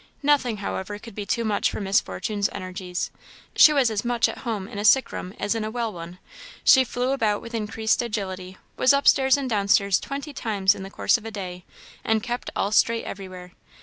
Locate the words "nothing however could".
0.23-1.13